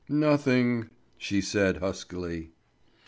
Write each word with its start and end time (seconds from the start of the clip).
"Nothing," 0.09 0.89
she 1.19 1.41
said 1.41 1.77
huskily. 1.77 2.53